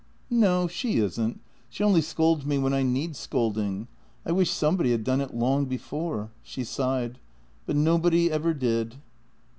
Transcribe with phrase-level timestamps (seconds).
[0.31, 1.41] "No, she isn't.
[1.69, 3.87] She only scolds me when I need scolding:
[4.25, 7.19] I wish somebody had done it long before." She sighed."
[7.67, 8.95] But nobody ever did."